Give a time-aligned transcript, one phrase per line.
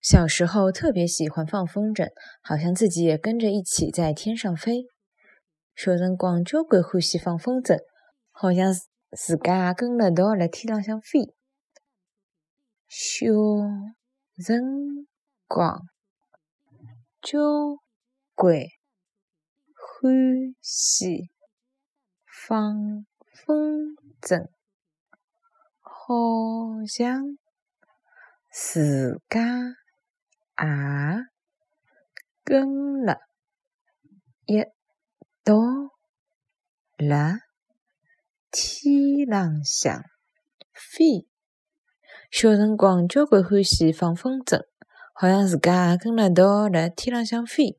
[0.00, 2.08] 小时候特别喜欢放风筝，
[2.42, 4.86] 好像自己也跟着一起在天上飞。
[5.74, 7.78] 小辰光交关欢喜放风筝，
[8.30, 8.72] 好像
[9.16, 11.34] 自家跟了一道辣天浪向飞。
[12.88, 13.26] 小
[14.42, 15.06] 辰
[15.46, 15.82] 光
[17.20, 17.38] 交
[18.34, 18.56] 关
[19.74, 21.30] 欢喜
[22.24, 23.04] 放
[23.34, 24.48] 风筝，
[25.80, 27.36] 好像
[28.50, 29.76] 自家。
[30.62, 31.24] 也
[32.44, 33.18] 跟了
[34.46, 34.62] 一
[35.42, 35.54] 道
[36.98, 37.38] 辣
[38.50, 40.04] 天浪向
[40.72, 41.26] 飞。
[42.30, 44.66] 小辰光交关欢喜放风筝，
[45.14, 47.78] 好像自家也跟了一道辣天浪向飞。